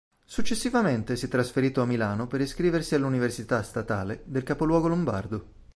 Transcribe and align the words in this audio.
Successivamente 0.25 1.15
si 1.15 1.27
è 1.27 1.29
trasferito 1.29 1.83
a 1.83 1.85
Milano 1.85 2.25
per 2.25 2.41
iscriversi 2.41 2.95
all'università 2.95 3.61
statale 3.61 4.23
del 4.25 4.41
capoluogo 4.41 4.87
lombardo. 4.87 5.45